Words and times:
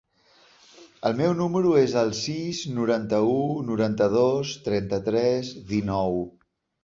El 1.09 1.17
meu 1.19 1.33
número 1.41 1.73
es 1.81 1.91
el 2.03 2.09
sis, 2.19 2.61
noranta-u, 2.79 3.35
noranta-dos, 3.69 4.57
trenta-tres, 4.69 5.55
dinou. 5.73 6.19